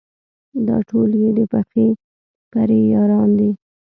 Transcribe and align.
دا 0.67 0.77
ټول 0.89 1.09
یې 1.21 1.29
د 1.37 1.41
پخې 1.51 1.85
پرې 2.51 2.79
یاران 2.93 3.29
دي. 3.39 3.51